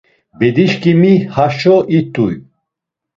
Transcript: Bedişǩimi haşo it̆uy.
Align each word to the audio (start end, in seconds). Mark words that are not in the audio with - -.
Bedişǩimi 0.39 1.13
haşo 1.35 1.75
it̆uy. 1.97 2.35